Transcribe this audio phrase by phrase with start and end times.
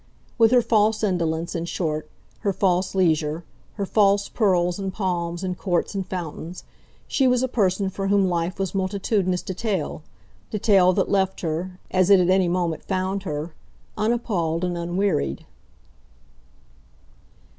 [0.39, 2.09] With her false indolence, in short,
[2.39, 6.63] her false leisure, her false pearls and palms and courts and fountains,
[7.07, 10.01] she was a person for whom life was multitudinous detail,
[10.49, 13.53] detail that left her, as it at any moment found her,
[13.95, 15.45] unappalled and unwearied.